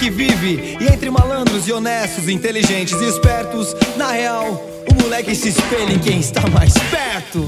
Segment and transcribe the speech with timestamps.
[0.00, 0.78] que vive.
[0.80, 4.46] E entre malandros e honestos, inteligentes e espertos, na real,
[4.90, 7.46] o moleque se espelha em quem está mais perto.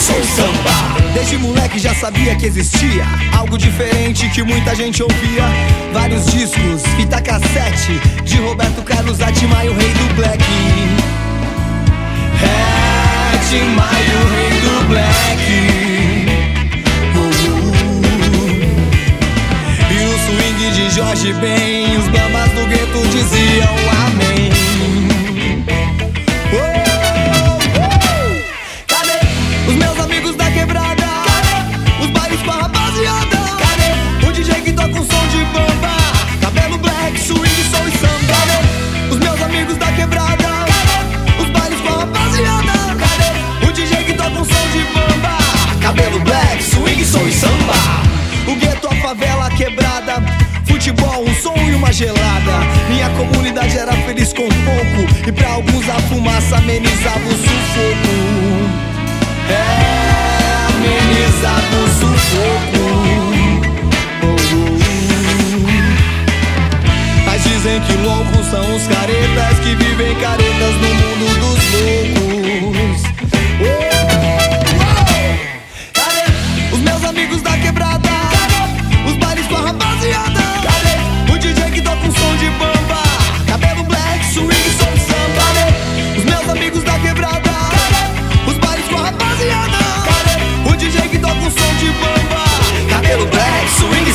[0.00, 0.72] Sou samba.
[1.12, 3.04] Desde moleque já sabia que existia
[3.36, 5.44] algo diferente que muita gente ouvia.
[5.92, 10.42] Vários discos, fita cassete de Roberto Carlos Atimaio, rei do black.
[12.42, 12.70] É,
[13.52, 15.42] o rei do black.
[17.14, 17.68] Uh, uh,
[18.30, 18.60] uh.
[19.92, 21.69] E o swing de Jorge Ben.
[49.60, 50.14] quebrada.
[50.64, 52.52] Futebol, um som e uma gelada.
[52.88, 55.28] Minha comunidade era feliz com pouco.
[55.28, 58.16] E pra alguns a fumaça amenizava o sufoco.
[59.50, 62.79] É, amenizava o sufoco.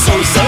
[0.05, 0.44] so sad.